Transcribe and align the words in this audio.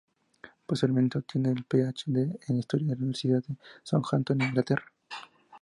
Posteriormente, 0.65 1.19
obtiene 1.19 1.51
el 1.51 1.63
Ph.D 1.63 2.39
en 2.47 2.57
Historia 2.57 2.85
en 2.85 2.89
la 2.89 2.95
Universidad 2.95 3.43
de 3.47 3.55
Southampton, 3.83 4.41
Inglaterra. 4.41 4.91